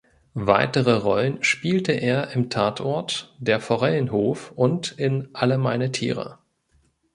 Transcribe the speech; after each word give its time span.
Weitere 0.33 0.93
Rollen 0.93 1.43
spielte 1.43 1.91
er 1.91 2.31
im 2.31 2.49
"Tatort", 2.49 3.35
"Der 3.37 3.59
Forellenhof" 3.59 4.49
und 4.53 4.93
in 4.93 5.29
"Alle 5.33 5.59
meine 5.59 5.91
Tiere". 5.91 6.39